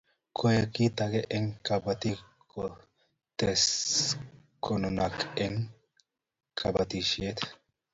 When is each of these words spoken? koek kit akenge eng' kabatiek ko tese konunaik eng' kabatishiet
koek 0.37 0.65
kit 0.73 0.97
akenge 1.03 1.21
eng' 1.35 1.53
kabatiek 1.67 2.19
ko 2.51 2.61
tese 3.37 4.09
konunaik 4.63 5.17
eng' 5.45 5.65
kabatishiet 6.59 7.37